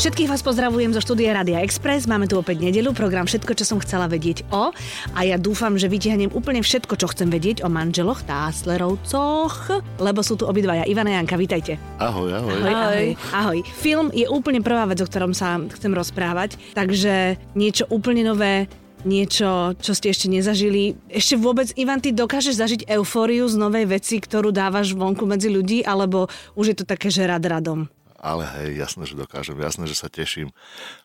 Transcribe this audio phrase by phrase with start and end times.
[0.00, 2.08] Všetkých vás pozdravujem zo štúdia Radia Express.
[2.08, 4.72] Máme tu opäť nedelu, program Všetko, čo som chcela vedieť o.
[5.12, 10.40] A ja dúfam, že vytiahnem úplne všetko, čo chcem vedieť o manželoch Táslerovcoch, lebo sú
[10.40, 10.88] tu obidvaja.
[10.88, 11.76] Ivana Janka, vítajte.
[12.00, 12.64] Ahoj, ahoj.
[12.64, 13.08] Ahoj, ahoj.
[13.36, 13.58] ahoj.
[13.76, 18.72] Film je úplne prvá vec, o ktorom sa chcem rozprávať, takže niečo úplne nové,
[19.04, 20.96] niečo, čo ste ešte nezažili.
[21.12, 25.84] Ešte vôbec, Ivan, ty dokážeš zažiť eufóriu z novej veci, ktorú dávaš vonku medzi ľudí,
[25.84, 26.24] alebo
[26.56, 27.99] už je to také, že rad radom?
[28.20, 30.52] Ale hej, jasné, že dokážem, jasné, že sa teším.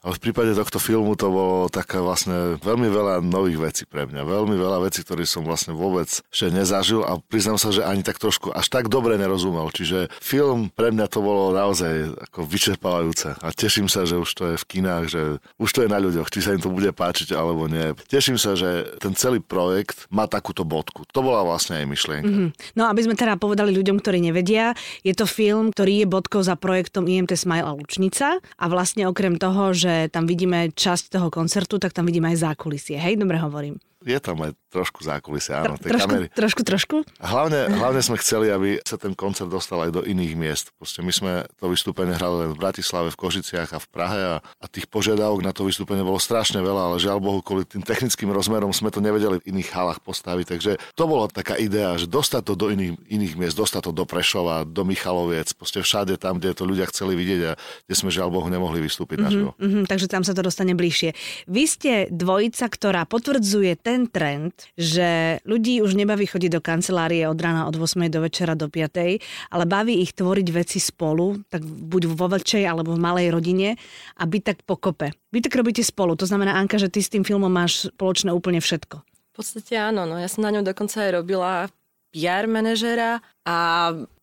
[0.03, 4.27] Ale v prípade tohto filmu to bolo taká vlastne veľmi veľa nových vecí pre mňa,
[4.27, 8.19] veľmi veľa vecí, ktoré som vlastne vôbec ešte nezažil a priznám sa, že ani tak
[8.19, 9.71] trošku až tak dobre nerozumel.
[9.71, 14.43] Čiže film pre mňa to bolo naozaj ako vyčerpávajúce a teším sa, že už to
[14.53, 15.21] je v kinách, že
[15.55, 17.95] už to je na ľuďoch, či sa im to bude páčiť alebo nie.
[18.11, 21.07] Teším sa, že ten celý projekt má takúto bodku.
[21.15, 22.27] To bola vlastne aj myšlienka.
[22.27, 22.49] Mm-hmm.
[22.75, 24.75] No aby sme teda povedali ľuďom, ktorí nevedia,
[25.07, 29.05] je to film, ktorý je bodkou za projektom filmom IMT Smile a Lučnica a vlastne
[29.05, 32.97] okrem toho, že tam vidíme časť toho koncertu, tak tam vidíme aj zákulisie.
[32.97, 35.81] Hej, dobre hovorím je tam aj trošku zákulisia, áno.
[35.81, 36.27] Tro, trošku, kamery.
[36.29, 36.95] trošku, trošku?
[37.17, 40.65] Hlavne, hlavne sme chceli, aby sa ten koncert dostal aj do iných miest.
[40.77, 44.35] Proste my sme to vystúpenie hrali len v Bratislave, v Kožiciach a v Prahe a,
[44.43, 48.29] a tých požiadavok na to vystúpenie bolo strašne veľa, ale žiaľ Bohu, kvôli tým technickým
[48.29, 50.45] rozmerom sme to nevedeli v iných halách postaviť.
[50.53, 54.05] Takže to bola taká idea, že dostať to do iných, iných miest, dostať to do
[54.05, 58.29] Prešova, do Michaloviec, proste všade tam, kde to ľudia chceli vidieť a kde sme žiaľ
[58.29, 61.15] Bohu nemohli vystúpiť mm-hmm, mm-hmm, takže tam sa to dostane bližšie.
[61.47, 67.39] Vy ste dvojica, ktorá potvrdzuje ten trend, že ľudí už nebaví chodiť do kancelárie od
[67.39, 69.23] rána od 8 do večera do 5,
[69.55, 73.79] ale baví ich tvoriť veci spolu, tak buď vo veľčej alebo v malej rodine
[74.19, 75.15] a byť tak pokope.
[75.31, 78.59] Vy tak robíte spolu, to znamená, Anka, že ty s tým filmom máš spoločné úplne
[78.59, 78.99] všetko.
[78.99, 81.71] V podstate áno, no ja som na ňom dokonca aj robila
[82.11, 83.57] PR manažera a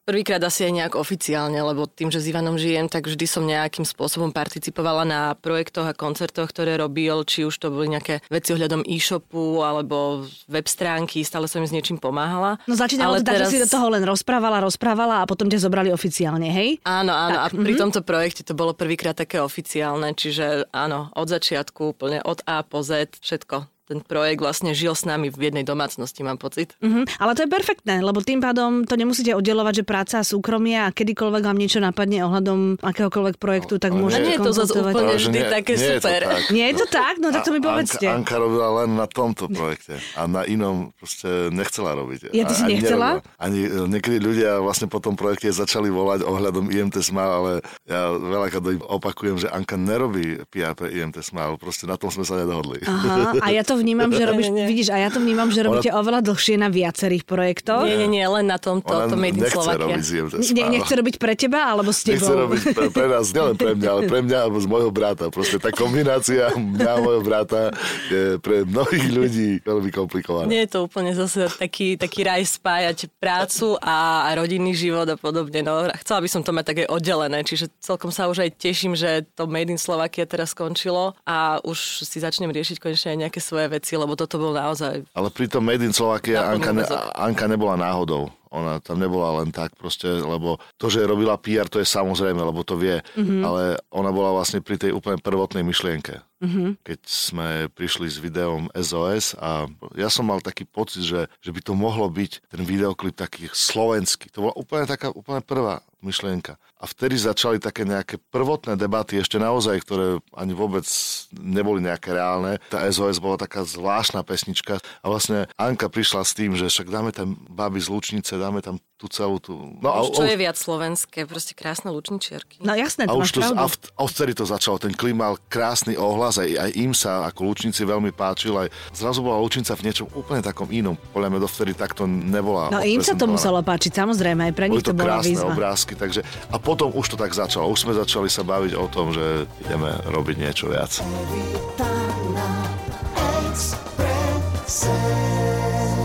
[0.03, 3.87] Prvýkrát asi aj nejak oficiálne, lebo tým, že s Ivanom žijem, tak vždy som nejakým
[3.87, 8.83] spôsobom participovala na projektoch a koncertoch, ktoré robil, či už to boli nejaké veci ohľadom
[8.83, 12.59] e-shopu alebo web stránky, stále som im s niečím pomáhala.
[12.67, 13.47] No začínalo to teraz...
[13.47, 16.83] že si do toho len rozprávala, rozprávala a potom ťa zobrali oficiálne, hej?
[16.83, 17.39] Áno, áno.
[17.39, 17.79] Tak, a pri mm-hmm.
[17.79, 22.83] tomto projekte to bolo prvýkrát také oficiálne, čiže áno, od začiatku, úplne od A po
[22.83, 26.79] Z, všetko ten projekt vlastne žil s nami v jednej domácnosti, mám pocit.
[26.79, 27.19] Mm-hmm.
[27.19, 30.95] Ale to je perfektné, lebo tým pádom to nemusíte oddelovať, že práca a súkromie a
[30.95, 35.15] kedykoľvek vám niečo napadne ohľadom akéhokoľvek projektu, tak no, môžete Nie je to zase úplne
[35.19, 36.21] vždy nie, také nie super.
[36.23, 36.43] Je tak.
[36.55, 37.15] Nie je to tak?
[37.19, 38.07] No tak to mi povedzte.
[38.07, 42.31] Anka, Anka robila len na tomto projekte a na inom proste nechcela robiť.
[42.31, 43.21] Ja ty si nechcela?
[43.37, 47.53] Ani e, niekedy ľudia vlastne po tom projekte začali volať ohľadom IMT Smile, ale
[47.85, 52.39] ja veľakrát opakujem, že Anka nerobí PR pre IMT Smile, proste na tom sme sa
[52.39, 52.81] nedohodli.
[52.87, 54.71] Aha, a ja to vnímam, že robíš, nie, nie.
[54.71, 56.01] vidíš, a ja to vnímam, že robíte Ona...
[56.01, 57.85] oveľa dlhšie na viacerých projektoch.
[57.85, 59.99] Nie, nie, nie, len na tomto, Ona to Made in Slovakia.
[59.99, 62.23] Ne, nechce robiť pre teba, alebo s tebou?
[62.23, 65.29] Nechce robiť pre, pre nás, nielen pre mňa, ale pre mňa alebo z môjho brata.
[65.29, 67.75] Proste tá kombinácia mňa a môjho brata
[68.09, 70.47] je pre mnohých ľudí veľmi komplikovaná.
[70.47, 75.17] Nie je to úplne zase taký, taký raj spájať prácu a, a rodinný život a
[75.19, 75.65] podobne.
[75.65, 79.27] No, chcela by som to mať také oddelené, čiže celkom sa už aj teším, že
[79.35, 83.62] to Made in Slovakia teraz skončilo a už si začnem riešiť konečne aj nejaké svoje
[83.69, 85.05] veci, lebo toto bol naozaj...
[85.13, 86.85] Ale pri tom Made in Slovakia Anka, ne,
[87.15, 88.31] Anka nebola náhodou.
[88.53, 92.61] Ona tam nebola len tak proste, lebo to, že robila PR, to je samozrejme, lebo
[92.61, 93.41] to vie, mm-hmm.
[93.41, 96.21] ale ona bola vlastne pri tej úplne prvotnej myšlienke.
[96.43, 96.83] Mm-hmm.
[96.83, 101.61] Keď sme prišli s videom SOS a ja som mal taký pocit, že, že by
[101.63, 104.27] to mohlo byť ten videoklip taký slovenský.
[104.35, 106.59] To bola úplne taká úplne prvá myšlienka.
[106.83, 110.83] A vtedy začali také nejaké prvotné debaty, ešte naozaj, ktoré ani vôbec
[111.31, 112.59] neboli nejaké reálne.
[112.67, 117.15] Tá SOS bola taká zvláštna pesnička a vlastne Anka prišla s tým, že však dáme
[117.15, 119.79] tam baby z Lučnice, dáme tam tú celú tú...
[119.79, 122.63] No, a, čo je viac slovenské, proste krásne lučničiarky.
[122.63, 125.35] No jasné, to a už to, a, v, a vtedy to začalo, ten klip mal
[125.51, 129.85] krásny ohlas, aj, aj im sa ako lučnici veľmi páčil, aj zrazu bola lučnica v
[129.89, 130.95] niečom úplne takom inom.
[131.13, 132.71] Podľa mňa dovtedy takto nebola.
[132.73, 135.53] No im sa to muselo páčiť, samozrejme, aj pre nich to, to bola výzva.
[135.53, 136.23] obrázky, takže
[136.53, 139.91] a potom už to tak začalo, už sme začali sa baviť o tom, že ideme
[140.09, 141.01] robiť niečo viac.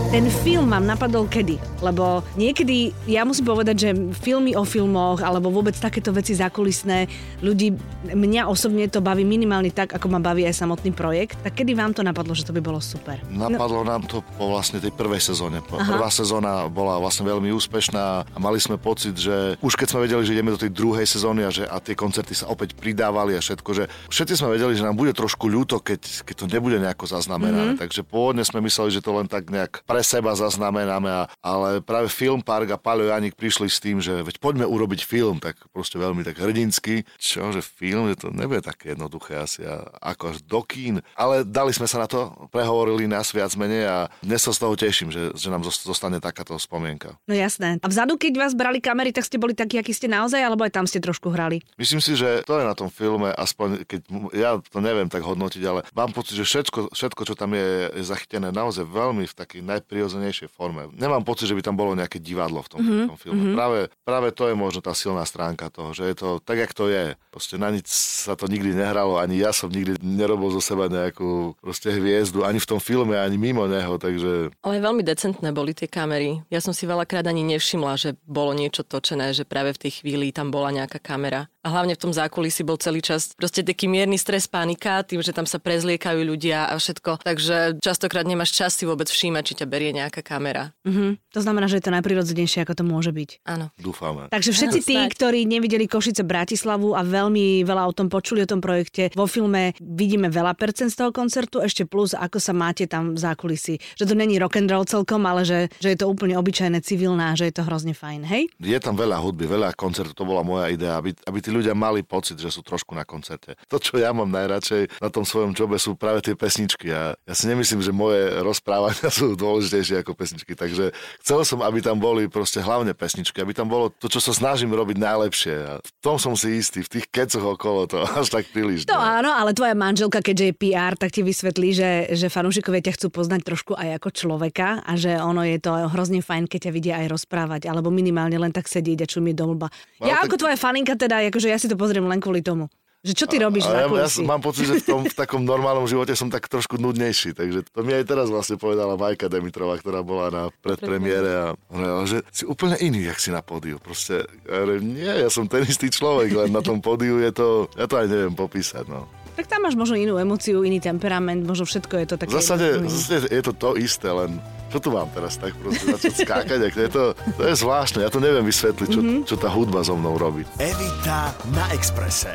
[0.08, 1.60] Ten film vám napadol kedy?
[1.84, 7.04] Lebo niekedy, ja musím povedať, že filmy o filmoch alebo vôbec takéto veci zákulisné,
[7.44, 7.76] ľudí,
[8.08, 11.36] mňa osobne to baví minimálne tak, ako ma baví aj samotný projekt.
[11.44, 13.20] Tak kedy vám to napadlo, že to by bolo super?
[13.28, 13.92] Napadlo no.
[13.92, 15.60] nám to po vlastne tej prvej sezóne.
[15.60, 15.76] Aha.
[15.84, 20.24] Prvá sezóna bola vlastne veľmi úspešná a mali sme pocit, že už keď sme vedeli,
[20.24, 23.44] že ideme do tej druhej sezóny a, že, a tie koncerty sa opäť pridávali a
[23.44, 27.04] všetko, že všetci sme vedeli, že nám bude trošku ľúto, keď, keď to nebude nejako
[27.04, 27.76] zaznamenané.
[27.76, 27.82] Mm-hmm.
[27.84, 32.10] Takže pôvodne sme mysleli, že to len tak nejak pre seba zaznamenáme, a, ale práve
[32.10, 35.98] Film Park a Paľo Janik prišli s tým, že veď poďme urobiť film, tak proste
[35.98, 37.06] veľmi tak hrdinsky.
[37.18, 41.00] Čo, že film, že to nebude také jednoduché asi a, ako až do kín.
[41.14, 44.74] Ale dali sme sa na to, prehovorili nás viac menej a dnes sa z toho
[44.78, 47.16] teším, že, že nám zostane takáto spomienka.
[47.26, 47.78] No jasné.
[47.82, 50.72] A vzadu, keď vás brali kamery, tak ste boli takí, akí ste naozaj, alebo aj
[50.74, 51.62] tam ste trošku hrali?
[51.78, 54.00] Myslím si, že to je na tom filme, aspoň keď
[54.34, 58.04] ja to neviem tak hodnotiť, ale mám pocit, že všetko, všetko čo tam je, je
[58.04, 60.92] zachytené naozaj veľmi v takej najprirodzenejšej forme.
[60.92, 63.00] Nemám pocit, že by tam bolo nejaké divadlo v tom, mm-hmm.
[63.00, 63.40] v tom filme.
[63.40, 63.56] Mm-hmm.
[63.56, 66.92] Práve, práve to je možno tá silná stránka toho, že je to tak, jak to
[66.92, 67.16] je.
[67.32, 71.56] Proste na nič sa to nikdy nehralo, ani ja som nikdy nerobil zo seba nejakú
[71.64, 74.52] proste hviezdu, ani v tom filme, ani mimo neho, takže...
[74.60, 76.44] Ale veľmi decentné boli tie kamery.
[76.52, 80.36] Ja som si veľakrát ani nevšimla, že bolo niečo točené, že práve v tej chvíli
[80.36, 81.48] tam bola nejaká kamera.
[81.68, 85.36] A hlavne v tom zákulisí bol celý čas proste taký mierny stres, panika, tým, že
[85.36, 87.20] tam sa prezliekajú ľudia a všetko.
[87.20, 90.72] Takže častokrát nemáš čas si vôbec všímať, či ťa berie nejaká kamera.
[90.88, 91.36] Mm-hmm.
[91.36, 93.44] To znamená, že je to najprirodzenejšie, ako to môže byť.
[93.44, 93.68] Áno.
[93.76, 94.32] Dúfame.
[94.32, 98.64] Takže všetci tí, ktorí nevideli Košice Bratislavu a veľmi veľa o tom počuli o tom
[98.64, 103.12] projekte, vo filme vidíme veľa percent z toho koncertu, ešte plus, ako sa máte tam
[103.12, 103.76] v zákulisí.
[104.00, 107.36] Že to není rock and roll celkom, ale že, že je to úplne obyčajné, civilná,
[107.36, 108.48] že je to hrozne fajn, hej?
[108.56, 112.06] Je tam veľa hudby, veľa koncertov, to bola moja idea, aby, aby tí ľudia mali
[112.06, 113.58] pocit, že sú trošku na koncerte.
[113.68, 116.88] To, čo ja mám najradšej na tom svojom jobe, sú práve tie pesničky.
[116.94, 120.54] A ja si nemyslím, že moje rozprávania sú dôležitejšie ako pesničky.
[120.54, 124.30] Takže chcel som, aby tam boli proste hlavne pesničky, aby tam bolo to, čo sa
[124.30, 125.54] snažím robiť najlepšie.
[125.58, 128.86] A v tom som si istý, v tých kecoch okolo to až tak príliš.
[128.86, 129.20] To ne.
[129.22, 133.06] áno, ale tvoja manželka, keďže je PR, tak ti vysvetlí, že, že fanúšikovia ťa chcú
[133.10, 136.94] poznať trošku aj ako človeka a že ono je to hrozne fajn, keď ťa vidia
[137.00, 139.68] aj rozprávať, alebo minimálne len tak sedieť a čumieť do mlba.
[140.04, 140.30] Ja tak...
[140.30, 142.66] ako tvoja faninka teda, akože ja si to pozriem len kvôli tomu.
[143.06, 145.86] Že čo ty robíš a, ja, ja mám pocit, že v tom v takom normálnom
[145.86, 150.02] živote som tak trošku nudnejší, takže to mi aj teraz vlastne povedala Majka Demitrova, ktorá
[150.02, 153.78] bola na predpremiére a hovorila, že si úplne iný, jak si na pódiu.
[153.78, 157.86] Proste, ja nie, ja som ten istý človek, len na tom pódiu je to, ja
[157.86, 159.06] to aj neviem popísať, no.
[159.38, 162.34] Tak tam máš možno inú emociu, iný temperament, možno všetko je to také...
[162.34, 165.94] V zásade, v zásade je to to isté, len čo tu mám teraz tak proste
[165.94, 167.04] začať skákať, ak je to,
[167.38, 169.22] to je zvláštne, ja to neviem vysvetliť, čo, mm-hmm.
[169.30, 170.42] čo tá hudba so mnou robí.
[170.58, 172.34] Evita na Exprese.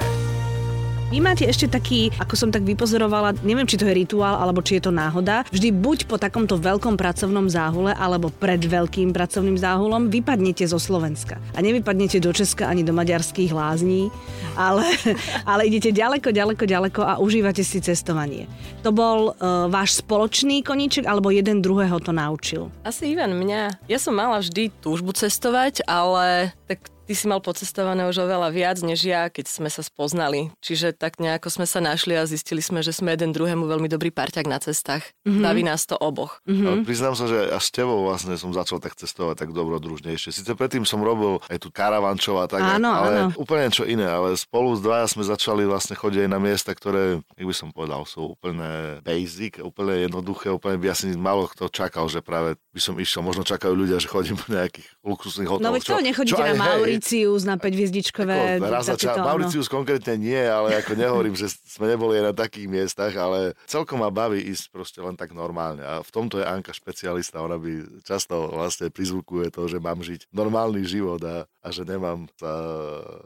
[1.14, 4.82] Vy máte ešte taký, ako som tak vypozorovala, neviem, či to je rituál, alebo či
[4.82, 10.10] je to náhoda, vždy buď po takomto veľkom pracovnom záhule, alebo pred veľkým pracovným záhulom
[10.10, 11.38] vypadnete zo Slovenska.
[11.54, 14.10] A nevypadnete do Česka ani do maďarských lázní,
[14.58, 14.90] ale,
[15.54, 18.50] ale idete ďaleko, ďaleko, ďaleko a užívate si cestovanie.
[18.82, 22.74] To bol uh, váš spoločný koníček, alebo jeden druhého to naučil?
[22.82, 23.86] Asi Ivan mňa.
[23.86, 28.80] Ja som mala vždy túžbu cestovať, ale tak Ty si mal pocestované už oveľa viac
[28.80, 30.56] než ja, keď sme sa spoznali.
[30.64, 34.08] Čiže tak nejako sme sa našli a zistili sme, že sme jeden druhému veľmi dobrý
[34.08, 35.12] parťak na cestách.
[35.28, 35.44] Mm-hmm.
[35.44, 36.40] Baví nás to oboch.
[36.48, 36.64] Mm-hmm.
[36.64, 40.32] Ale priznám sa, že až s tebou vlastne som začal tak cestovať tak dobrodružnejšie.
[40.32, 43.36] Sice predtým som robil aj tu karavančov a tak, áno, ale áno.
[43.36, 44.08] úplne čo iné.
[44.08, 47.76] Ale spolu s dvaja sme začali vlastne chodiť aj na miesta, ktoré, jak by som
[47.76, 52.80] povedal, sú úplne basic, úplne jednoduché, úplne by asi málo kto čakal, že práve by
[52.80, 53.28] som išiel.
[53.28, 55.68] Možno čakajú ľudia, že chodím po nejakých luxusných hoteloch.
[55.68, 58.64] No veď to nechodíte čo, na Mauri, Mauricius na 5 hviezdičkové.
[58.64, 63.12] Raz zača- Mauricius konkrétne nie, ale ako nehovorím, že sme neboli aj na takých miestach,
[63.20, 65.84] ale celkom ma baví ísť proste len tak normálne.
[65.84, 70.32] A v tomto je Anka špecialista, ona by často vlastne prizvukuje to, že mám žiť
[70.32, 72.52] normálny život a, a že nemám sa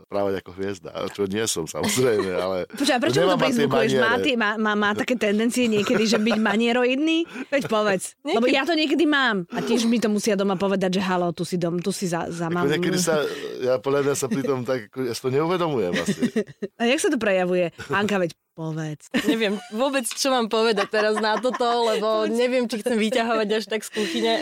[0.09, 2.57] právať ako hviezda, čo nie som samozrejme, ale...
[2.73, 3.91] Počuť, prečo to prizvukuješ?
[4.01, 7.29] Má, má, má, má, také tendencie niekedy, že byť manieroidný?
[7.53, 8.17] Veď povedz.
[8.25, 9.45] Lebo ja to niekedy mám.
[9.53, 12.31] A tiež mi to musia doma povedať, že halo, tu si, dom, tu si za,
[12.31, 12.63] za mám.
[12.63, 13.19] Niekedy sa,
[13.59, 16.21] ja podľa mňa sa pri tom tak, ja si to neuvedomujem asi.
[16.79, 17.75] A jak sa to prejavuje?
[17.91, 19.13] Anka, veď povedz.
[19.29, 21.61] Neviem vôbec, čo mám povedať teraz na toto,
[21.93, 24.33] lebo neviem, či chcem vyťahovať až tak z kuchyne.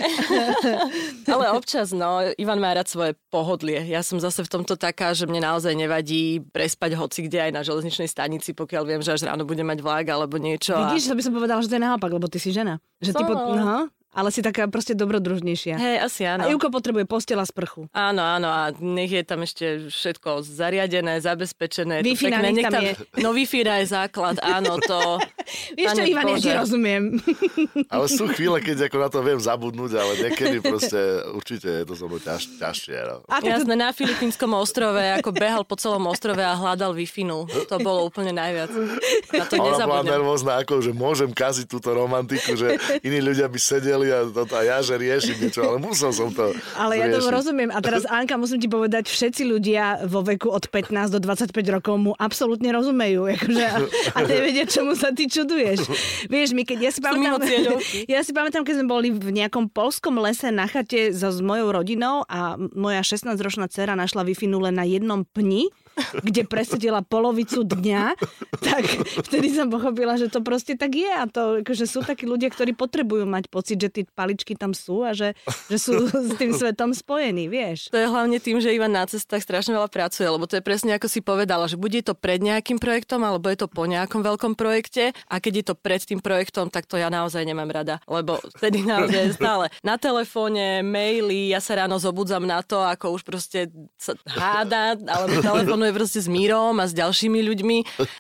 [1.36, 3.84] Ale občas, no, Ivan má rád svoje pohodlie.
[3.84, 7.62] Ja som zase v tomto taká, že mne naozaj nevadí prespať hoci kde aj na
[7.68, 10.80] železničnej stanici, pokiaľ viem, že až ráno budem mať vlak alebo niečo.
[10.80, 11.12] Vidíš, a...
[11.12, 12.80] to by som povedala, že to je naopak, lebo ty si žena.
[13.04, 13.36] Že ty po...
[13.36, 15.76] no ale si taká proste dobrodružnejšia.
[15.76, 16.48] Hej, asi áno.
[16.48, 17.92] A Juko potrebuje postela sprchu.
[17.92, 22.00] Áno, áno, a nech je tam ešte všetko zariadené, zabezpečené.
[22.00, 22.96] Wi-Fi nech tam, je.
[23.20, 25.20] No Wi-Fi je základ, áno, to...
[25.78, 27.22] Vieš čo, Ivan, ja ti rozumiem.
[27.94, 30.98] Ale sú chvíle, keď ako na to viem zabudnúť, ale niekedy proste
[31.38, 32.98] určite je to so mnou ťaž, ťažšie.
[33.06, 33.16] No.
[33.30, 37.06] Jasné, na Filipínskom ostrove, ako behal po celom ostrove a hľadal wi
[37.70, 38.72] To bolo úplne najviac.
[39.32, 43.60] Na to Ona bola nervózna, ako, že môžem kaziť túto romantiku, že iní ľudia by
[43.62, 47.30] sedeli a, to, a ja, že riešim niečo, ale musel som to Ale ja to
[47.30, 47.70] rozumiem.
[47.70, 51.96] A teraz, Anka, musím ti povedať, všetci ľudia vo veku od 15 do 25 rokov
[52.02, 53.30] mu absolútne rozumejú.
[53.30, 53.78] Akože, a,
[54.16, 55.80] a nevedia, čomu sa ty čuduješ?
[56.32, 57.44] Vieš, my keď ja si pamätám,
[58.14, 61.76] ja si pamätám, keď sme boli v nejakom polskom lese na chate so, s mojou
[61.76, 65.68] rodinou a moja 16-ročná dcera našla wi len na jednom pni
[66.22, 68.04] kde presedela polovicu dňa,
[68.60, 68.84] tak
[69.28, 72.76] vtedy som pochopila, že to proste tak je a to, že sú takí ľudia, ktorí
[72.76, 75.34] potrebujú mať pocit, že tie paličky tam sú a že,
[75.72, 77.92] že sú s tým svetom spojení, vieš.
[77.92, 80.96] To je hlavne tým, že Ivan na cestách strašne veľa pracuje, lebo to je presne
[80.96, 84.54] ako si povedala, že bude to pred nejakým projektom alebo je to po nejakom veľkom
[84.60, 88.40] projekte a keď je to pred tým projektom, tak to ja naozaj nemám rada, lebo
[88.60, 93.70] vtedy naozaj stále na telefóne, maily, ja sa ráno zobudzam na to, ako už proste
[93.96, 97.78] sa háda, alebo telefónu je proste s Mírom a s ďalšími ľuďmi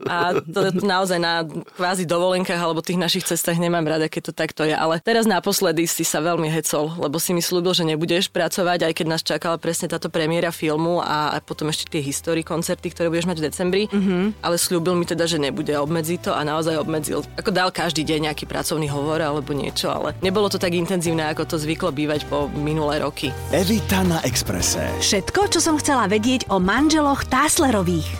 [0.07, 4.33] a to, to naozaj na kvázi dovolenkách alebo tých našich cestách nemám rada, keď to
[4.33, 4.77] takto je.
[4.77, 8.93] Ale teraz naposledy si sa veľmi hecol, lebo si mi slúbil, že nebudeš pracovať, aj
[8.93, 13.09] keď nás čakala presne táto premiéra filmu a, a potom ešte tie histórii koncerty, ktoré
[13.09, 13.83] budeš mať v decembri.
[13.89, 14.45] Mm-hmm.
[14.45, 17.25] Ale slúbil mi teda, že nebude obmedziť to a naozaj obmedzil.
[17.41, 21.49] Ako dal každý deň nejaký pracovný hovor alebo niečo, ale nebolo to tak intenzívne, ako
[21.49, 23.33] to zvyklo bývať po minulé roky.
[23.49, 24.85] Evita na Exprese.
[25.01, 28.11] Všetko, čo som chcela vedieť o manželoch Tás Kesslerových.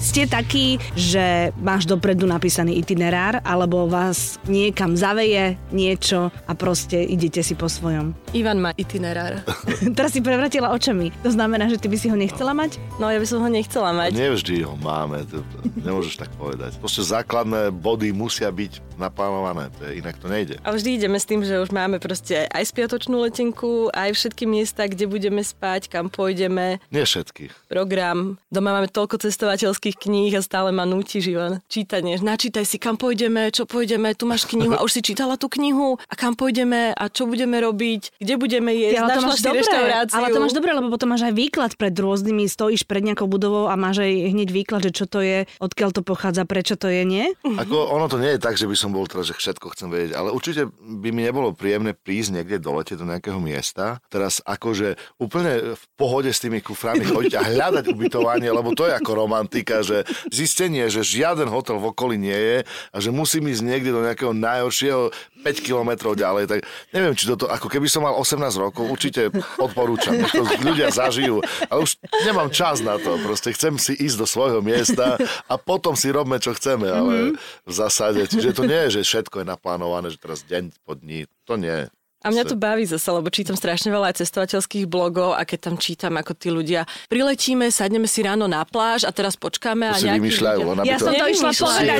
[0.00, 7.44] Ste takí, že máš dopredu napísaný itinerár, alebo vás niekam zaveje niečo a proste idete
[7.44, 8.16] si po svojom?
[8.32, 9.44] Ivan má itinerár.
[9.96, 11.12] Teraz si prevratila očami.
[11.20, 12.80] To znamená, že ty by si ho nechcela mať?
[12.96, 14.16] No, ja by som ho nechcela mať.
[14.16, 15.44] Nevždy ho máme, to,
[15.76, 16.80] nemôžeš tak povedať.
[16.80, 20.56] Proste základné body musia byť naplánované, to je, inak to nejde.
[20.64, 24.88] A vždy ideme s tým, že už máme proste aj spiatočnú letenku, aj všetky miesta,
[24.88, 26.82] kde budeme spať, kam pôjdeme.
[26.90, 27.52] Nie všetky.
[27.68, 28.40] Program.
[28.50, 31.60] Doma máme toľko cestovateľských kníh a stále ma núti život.
[31.68, 32.18] Čítanie.
[32.20, 36.00] Načítaj si, kam pôjdeme, čo pôjdeme, tu máš knihu a už si čítala tú knihu
[36.08, 39.70] a kam pôjdeme a čo budeme robiť, kde budeme jesť, ja, ale to máš dobre,
[40.10, 43.68] Ale to máš dobre, lebo potom máš aj výklad pred rôznymi, stojíš pred nejakou budovou
[43.68, 47.02] a máš aj hneď výklad, že čo to je, odkiaľ to pochádza, prečo to je,
[47.04, 47.24] nie?
[47.44, 50.12] Ako ono to nie je tak, že by som bol teraz, že všetko chcem vedieť,
[50.18, 54.98] ale určite by mi nebolo príjemné prísť niekde do lete do nejakého miesta, teraz akože
[55.16, 59.80] úplne v pohode s tými kuframi chodiť a hľadať ubytovanie, lebo to je ako romantika,
[59.82, 62.58] že zistenie, že žiaden hotel v okolí nie je
[62.92, 65.10] a že musím ísť niekde do nejakého najhoršieho
[65.46, 69.30] 5 kilometrov ďalej, tak neviem, či toto, ako keby som mal 18 rokov, určite
[69.62, 71.38] odporúčam, to ľudia zažijú,
[71.70, 75.14] ale už nemám čas na to, proste chcem si ísť do svojho miesta
[75.46, 77.14] a potom si robme, čo chceme, ale
[77.62, 81.24] v zásade, čiže to nie je, že všetko je naplánované, že teraz deň po dní,
[81.48, 81.88] to nie.
[82.24, 85.74] A mňa to baví zase, lebo čítam strašne veľa aj cestovateľských blogov a keď tam
[85.78, 89.98] čítam, ako tí ľudia priletíme, sadneme si ráno na pláž a teraz počkáme to a
[90.10, 90.90] nejakí vymýšľajú, ľudia...
[90.90, 91.98] Ja som to išla povedať.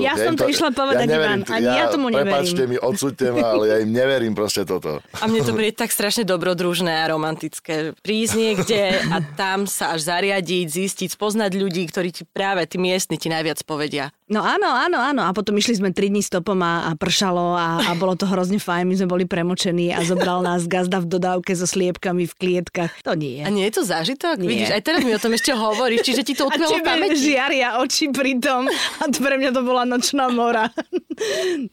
[0.00, 1.40] Ja som to išla povedať, ja Ivan.
[1.52, 2.32] Ani ja, ja tomu neverím.
[2.32, 5.04] Prepačte mi, odsúďte ma, ale ja im neverím proste toto.
[5.20, 7.92] A mne to bude tak strašne dobrodružné a romantické.
[8.00, 8.80] Prísť niekde
[9.12, 13.60] a tam sa až zariadiť, zistiť, spoznať ľudí, ktorí ti práve, tí miestni ti najviac
[13.68, 14.16] povedia.
[14.32, 15.22] No áno, áno, áno.
[15.24, 18.60] A potom išli sme 3 dní stopom a, a pršalo a, a bolo to hrozne
[18.60, 18.84] fajn.
[18.84, 22.94] My sme boli premočení namočený a zobral nás gazda v dodávke so sliepkami v klietkach.
[23.02, 23.42] To nie.
[23.42, 24.38] A nie je to zážitok?
[24.38, 24.48] Nie.
[24.54, 27.18] Vidíš, aj teraz mi o tom ešte hovoríš, čiže ti to utkvelo v pamäti.
[27.18, 30.70] žiaria oči pri tom a to pre mňa to bola nočná mora.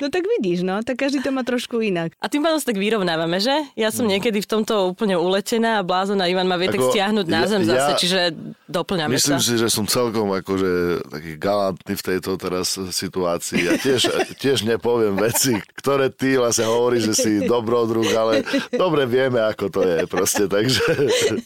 [0.02, 2.18] No tak vidíš, no, tak každý to má trošku inak.
[2.18, 3.54] A tým pádom sa tak vyrovnávame, že?
[3.78, 4.12] Ja som no.
[4.18, 7.46] niekedy v tomto úplne uletená a blázon a Ivan ma vie Ako, tak stiahnuť na
[7.46, 8.20] zem ja, zase, čiže
[8.66, 9.38] doplňame myslím sa.
[9.38, 10.72] Myslím si, že som celkom akože
[11.14, 13.70] taký galantný v tejto teraz situácii.
[13.70, 14.02] Ja tiež,
[14.42, 17.32] tiež nepoviem veci, ktoré ty vlastne hovoríš, že si
[17.66, 20.86] dobrodruh, ale dobre vieme, ako to je proste, takže...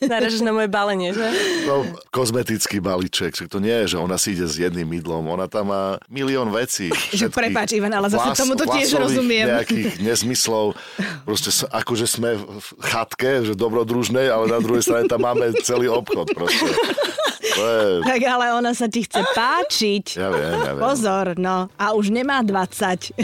[0.03, 1.23] Naražeš na moje balenie, že?
[1.63, 5.71] No, kozmetický balíček, to nie je, že ona si ide s jedným mydlom, ona tam
[5.71, 6.91] má milión vecí.
[7.15, 9.47] Že prepáč, Ivan, ale zase tomu to tiež rozumiem.
[9.47, 10.75] nejakých nezmyslov.
[11.23, 16.35] Proste akože sme v chatke, že dobrodružnej, ale na druhej strane tam máme celý obchod
[16.35, 16.67] proste.
[17.55, 18.05] Je...
[18.05, 20.05] Tak ale ona sa ti chce páčiť.
[20.19, 20.83] Ja viem, ja viem.
[20.83, 21.69] Pozor, no.
[21.79, 23.15] A už nemá 20.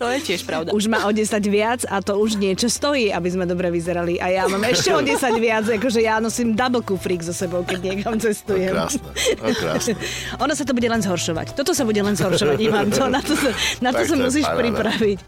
[0.00, 0.70] To je tiež pravda.
[0.70, 4.22] Už má o 10 viac a to už niečo stojí, aby sme dobre vyzerali.
[4.22, 7.78] A ja mám ešte o 10 viac, akože ja nosím double kufrík so sebou, keď
[7.84, 8.72] niekam cestujem.
[8.72, 9.94] No, krásne, no, krásne.
[10.38, 11.58] Ono sa to bude len zhoršovať.
[11.58, 12.88] Toto sa bude len zhoršovať, Ivan.
[12.94, 13.50] To, na to sa,
[13.82, 15.18] na to sa musíš pripraviť.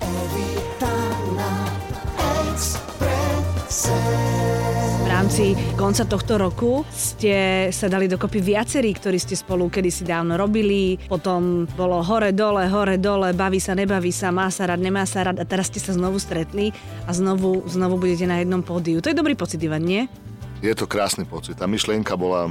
[5.23, 10.99] Rámci konca tohto roku ste sa dali dokopy viacerí, ktorí ste spolu kedysi dávno robili,
[11.07, 15.23] potom bolo hore, dole, hore, dole, baví sa, nebaví sa, má sa rád, nemá sa
[15.23, 16.75] rád a teraz ste sa znovu stretli
[17.07, 18.99] a znovu, znovu budete na jednom pódiu.
[18.99, 20.11] To je dobrý pocit, Ivan, nie?
[20.59, 21.55] Je to krásny pocit.
[21.55, 22.50] Tá myšlienka bola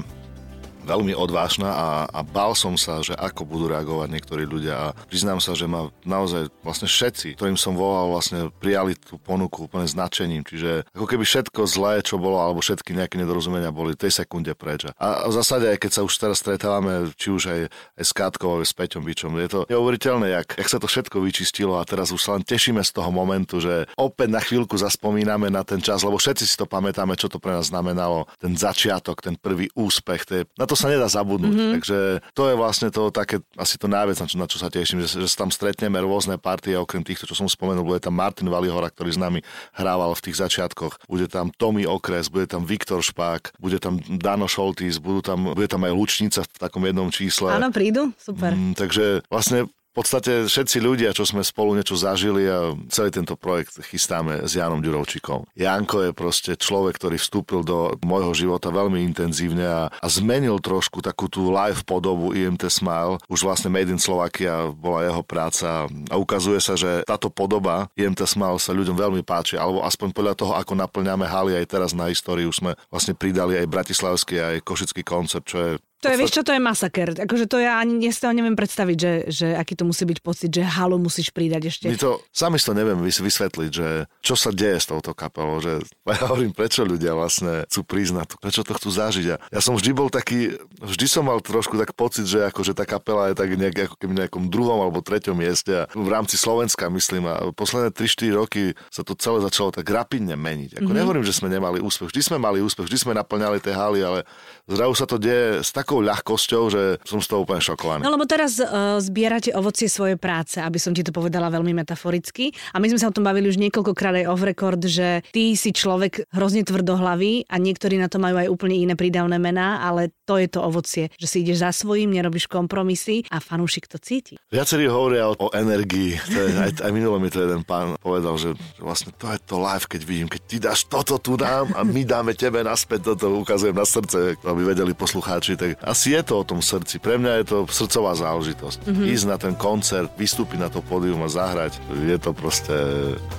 [0.86, 5.40] veľmi odvážna a, a bál som sa, že ako budú reagovať niektorí ľudia a priznám
[5.40, 10.42] sa, že ma naozaj vlastne všetci, ktorým som volal, vlastne prijali tú ponuku úplne značením,
[10.42, 14.90] čiže ako keby všetko zlé, čo bolo, alebo všetky nejaké nedorozumenia boli tej sekunde preč.
[14.98, 17.62] A v zásade, aj keď sa už teraz stretávame, či už aj,
[18.02, 21.22] aj s Kátkou, aj s Peťom Bičom, je to neuveriteľné, jak, jak sa to všetko
[21.22, 25.54] vyčistilo a teraz už sa len tešíme z toho momentu, že opäť na chvíľku zaspomíname
[25.54, 29.22] na ten čas, lebo všetci si to pamätáme, čo to pre nás znamenalo, ten začiatok,
[29.22, 31.52] ten prvý úspech, je, na to sa nedá zabudnúť.
[31.52, 31.74] Mm-hmm.
[31.76, 31.98] Takže
[32.32, 35.20] to je vlastne to také, asi to najviac, na čo, na čo sa teším, že,
[35.20, 38.88] že sa tam stretneme rôzne partie, okrem týchto, čo som spomenul, bude tam Martin Valihora,
[38.88, 39.44] ktorý s nami
[39.76, 44.48] hrával v tých začiatkoch, bude tam Tommy Okres, bude tam Viktor Špák, bude tam Dano
[44.48, 47.52] Šoltis, budú tam, bude tam aj Lučnica v takom jednom čísle.
[47.52, 48.56] Áno, prídu, super.
[48.56, 53.36] Mm, takže vlastne v podstate všetci ľudia, čo sme spolu niečo zažili a celý tento
[53.36, 55.52] projekt chystáme s Janom Ďurovčíkom.
[55.52, 61.04] Janko je proste človek, ktorý vstúpil do môjho života veľmi intenzívne a, a zmenil trošku
[61.04, 63.20] takú tú live podobu IMT Smile.
[63.28, 68.24] Už vlastne Made in Slovakia bola jeho práca a ukazuje sa, že táto podoba IMT
[68.24, 72.08] Smile sa ľuďom veľmi páči, alebo aspoň podľa toho, ako naplňame haly aj teraz na
[72.08, 75.72] históriu, sme vlastne pridali aj bratislavský, aj košický koncert, čo je
[76.02, 77.14] to je, vieš čo, to je masaker.
[77.14, 80.20] Akože to ja ani ja si to neviem predstaviť, že, že aký to musí byť
[80.26, 81.86] pocit, že halu musíš pridať ešte.
[81.94, 85.86] My to, sami si to neviem vysvetliť, že čo sa deje s touto kapelou, že
[86.10, 89.26] ja hovorím, prečo ľudia vlastne chcú priznať, prečo to chcú zažiť.
[89.30, 92.90] A ja som vždy bol taký, vždy som mal trošku tak pocit, že akože tá
[92.90, 96.90] kapela je tak nejak, ako keby nejakom druhom alebo treťom mieste a v rámci Slovenska,
[96.90, 97.30] myslím.
[97.30, 100.82] A posledné 3-4 roky sa to celé začalo tak rapidne meniť.
[100.82, 100.98] Ako mm-hmm.
[100.98, 104.20] nehovorím, že sme nemali úspech, vždy sme mali úspech, vždy sme naplňali tie haly, ale
[104.66, 108.08] zrazu sa to deje s tak takou ľahkosťou, že som z toho úplne šokovaný.
[108.08, 112.56] No lebo teraz uh, zbierate ovocie svojej práce, aby som ti to povedala veľmi metaforicky.
[112.72, 115.76] A my sme sa o tom bavili už niekoľkokrát aj off record, že ty si
[115.76, 120.40] človek hrozne tvrdohlavý a niektorí na to majú aj úplne iné prídavné mená, ale to
[120.40, 124.40] je to ovocie, že si ideš za svojím, nerobíš kompromisy a fanúšik to cíti.
[124.48, 126.16] Viacerí hovoria o, o energii.
[126.32, 129.40] To je, aj, aj minule mi to jeden pán povedal, že, že vlastne to je
[129.44, 133.12] to live, keď vidím, keď ty dáš toto tu dám a my dáme tebe naspäť
[133.12, 137.02] toto, ukazujem na srdce, aby vedeli poslucháči, tak asi je to o tom srdci.
[137.02, 138.86] Pre mňa je to srdcová záležitosť.
[138.86, 139.06] Mm-hmm.
[139.18, 142.76] Ísť na ten koncert, vystúpiť na to pódium a zahrať, je to proste...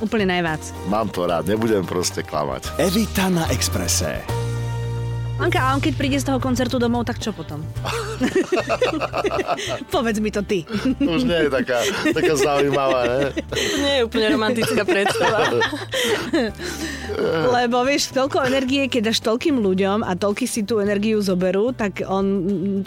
[0.03, 0.63] Úplne najviac.
[0.91, 2.75] Mám to rád, nebudem proste klamať.
[2.83, 4.23] Evita na Exprese.
[5.43, 7.67] Anka, a on keď príde z toho koncertu domov, tak čo potom?
[9.95, 10.63] Povedz mi to ty.
[11.03, 11.83] Už nie je taká,
[12.15, 13.21] taká zaujímavá, ne?
[13.83, 15.43] Nie je úplne romantická predstava.
[17.57, 22.05] Lebo vieš, toľko energie, keď dáš toľkým ľuďom a toľky si tú energiu zoberú, tak
[22.07, 22.25] on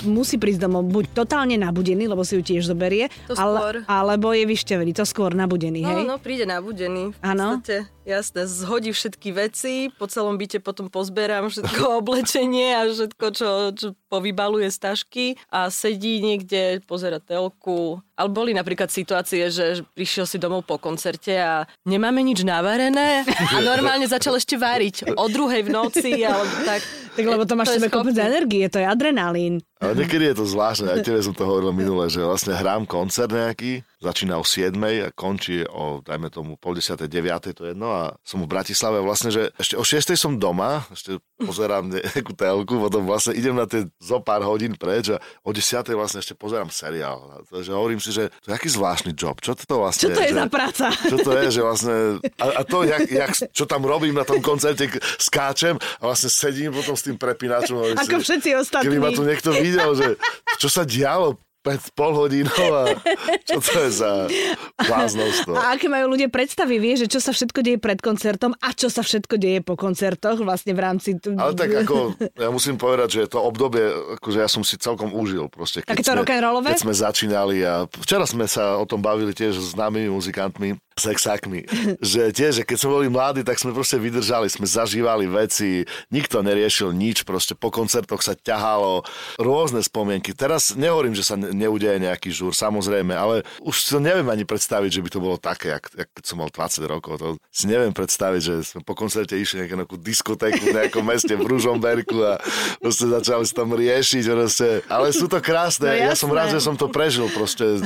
[0.06, 4.46] musí prísť domov buď totálne nabudený, lebo si ju tiež zoberie, to ale, alebo je
[4.46, 6.02] vyštevený, to skôr nabudený, no, hej?
[6.06, 7.14] No, príde nabudený.
[7.22, 7.62] Áno.
[8.06, 13.88] Jasné, zhodí všetky veci, po celom byte potom pozberám všetko oblečenie a všetko, čo, čo
[14.16, 18.00] povybaluje z tašky a sedí niekde, pozera telku.
[18.16, 23.60] Ale boli napríklad situácie, že prišiel si domov po koncerte a nemáme nič navarené a
[23.76, 27.05] normálne začal ešte váriť o druhej v noci alebo tak.
[27.16, 29.64] Tak lebo to máš to tebe kopec energie, to je adrenalín.
[29.80, 33.32] Ale niekedy je to zvláštne, aj tebe som to hovoril minule, že vlastne hrám koncert
[33.32, 34.72] nejaký, začína o 7
[35.04, 39.04] a končí o, dajme tomu, pol 10, 9, to je jedno a som v Bratislave
[39.04, 43.68] vlastne, že ešte o 6 som doma, ešte pozerám nejakú telku, potom vlastne idem na
[43.68, 47.44] tie zo pár hodín preč a o 10 vlastne ešte pozerám seriál.
[47.52, 50.32] Takže hovorím si, že to je aký zvláštny job, čo to vlastne Čo to je,
[50.32, 50.86] že, za práca?
[50.92, 51.96] Čo to je, že vlastne,
[52.40, 54.88] a, a to, jak, jak, čo tam robím na tom koncerte,
[55.20, 57.98] skáčem a vlastne sedím potom s tým prepínačom.
[58.02, 58.86] Ako si, všetci ostatní.
[58.90, 60.10] Keby ma tu niekto videl, že
[60.58, 62.94] čo sa dialo pred pol hodinou a
[63.42, 64.30] čo to je za
[64.86, 65.58] bláznostvo.
[65.58, 68.94] A aké majú ľudia predstavy, vie, že čo sa všetko deje pred koncertom a čo
[68.94, 71.18] sa všetko deje po koncertoch vlastne v rámci...
[71.26, 73.82] Ale tak ako, ja musím povedať, že to obdobie,
[74.22, 75.82] akože ja som si celkom užil proste.
[75.82, 76.78] Keď Takéto rock'n'rollové?
[76.78, 81.68] Keď sme začínali a včera sme sa o tom bavili tiež s známymi muzikantmi, sexákmi.
[82.16, 86.40] že tiež, že keď sme boli mladí, tak sme proste vydržali, sme zažívali veci, nikto
[86.40, 89.04] neriešil nič, proste po koncertoch sa ťahalo
[89.40, 90.32] rôzne spomienky.
[90.32, 94.90] Teraz nehovorím, že sa neudeje nejaký žúr, samozrejme, ale už si to neviem ani predstaviť,
[94.90, 97.14] že by to bolo také, jak, jak keď som mal 20 rokov.
[97.20, 101.44] To si neviem predstaviť, že sme po koncerte išli nejakú diskotéku v nejakom meste v
[101.44, 102.40] Ružomberku a
[102.80, 104.24] proste začali sa tam riešiť.
[104.32, 104.68] Proste.
[104.88, 105.92] Ale sú to krásne.
[105.92, 107.28] No, ja som rád, že som to prežil.
[107.32, 107.84] Proste.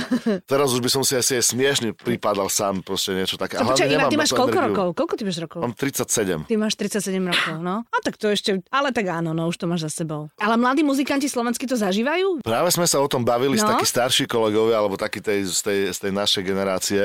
[0.51, 3.55] Teraz už by som si asi aj smiešne pripadal sám proste niečo také.
[3.55, 4.67] Hlavne počkaj, ty máš koľko energiu.
[4.75, 4.87] rokov?
[4.99, 5.59] Koľko ty máš rokov?
[5.63, 6.49] Mám 37.
[6.49, 7.75] Ty máš 37 rokov, no.
[7.87, 10.27] A tak to ešte, ale tak áno, no už to máš za sebou.
[10.35, 12.43] Ale mladí muzikanti slovenskí to zažívajú?
[12.43, 13.61] Práve sme sa o tom bavili no?
[13.61, 13.77] s No.
[13.77, 17.01] takí starší kolegovia, alebo takí tej, z, tej, z tej našej generácie,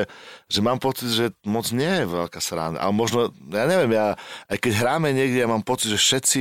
[0.49, 2.81] že mám pocit, že moc nie je veľká sranda.
[2.81, 4.17] Ale možno, ja neviem, ja,
[4.49, 6.41] aj keď hráme niekde, ja mám pocit, že všetci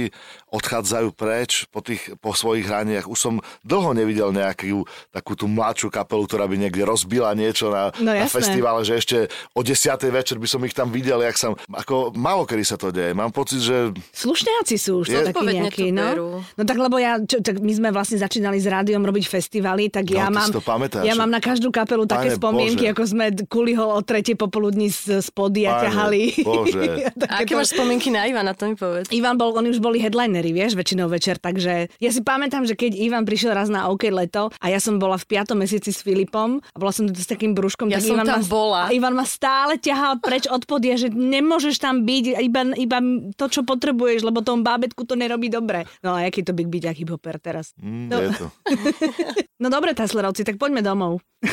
[0.54, 3.06] odchádzajú preč po, tých, po svojich hraniach.
[3.06, 7.90] Už som dlho nevidel nejakú takú tú mladšiu kapelu, ktorá by niekde rozbila niečo na,
[7.96, 8.38] No na jasné.
[8.38, 9.18] festivale, že ešte
[9.52, 9.74] o 10.
[10.08, 13.12] večer by som ich tam videl, jak som, ako málo kedy sa to deje.
[13.12, 16.46] Mám pocit, že Slušňáci sú už Je- to takí nejakí, to no.
[16.54, 20.06] No tak lebo ja, čo, tak my sme vlastne začínali s rádiom robiť festivaly, tak
[20.06, 21.02] No, ja mám, to pamätáš.
[21.02, 22.94] ja mám na každú kapelu také spomienky, Bože.
[22.94, 26.22] ako sme kuli ho o tretej popoludní z, z podia Pane ťahali.
[26.44, 26.84] Bože.
[27.32, 29.10] A aké máš spomienky na Ivana, to mi povedz.
[29.10, 29.98] Ivan bol, oni už boli
[30.44, 34.12] headlinery, vieš, väčšinou večer, takže ja si pamätám, že keď Ivan prišiel raz na OK
[34.12, 37.28] leto a ja som bola v piatom mesiaci s Filipom a bola som tu s
[37.28, 38.82] takým brúškom, Ja tak som Ivan tam ma, bola.
[38.86, 42.98] a Ivan ma stále ťahal preč od podia, že nemôžeš tam byť, iba, iba
[43.34, 45.88] to, čo potrebuješ, lebo tomu bábetku to nerobí dobre.
[46.04, 47.72] No a aký to byť byť aký hopper teraz?
[47.80, 48.18] mm, No.
[48.20, 48.48] je to.
[49.64, 51.24] No dobre, Taslerovci, tak poďme domov.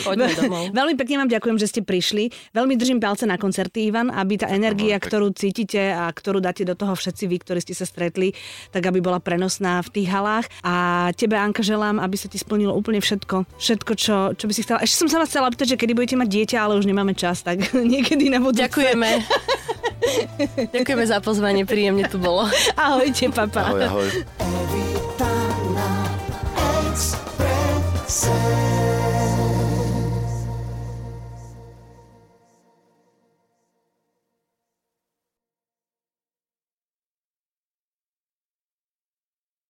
[0.00, 0.64] Poďme domov.
[0.72, 2.32] Veľmi pekne vám ďakujem, že ste prišli.
[2.52, 5.12] Veľmi držím palce na koncerty, Ivan, aby tá energia, tak.
[5.12, 8.30] ktorú cítite a ktorú dáte do toho všetci vy, ktorí ste sa stretli,
[8.70, 10.46] tak aby bola prenosná v tých halách.
[10.62, 13.58] A tebe, Anka, želám, aby sa ti splnilo úplne všetko.
[13.58, 14.78] Všetko, čo, čo by si chcela.
[14.86, 17.42] Ešte som sa vás chcela pýtať, že kedy budete mať dieťa, ale už nemáme čas,
[17.42, 17.58] tak
[17.92, 18.62] niekedy na budúce.
[18.70, 19.10] Ďakujeme.
[20.70, 22.46] Ďakujeme za pozvanie, príjemne tu bolo.
[22.78, 23.74] Ahojte, papa.
[23.74, 24.08] Ahoj, ahoj.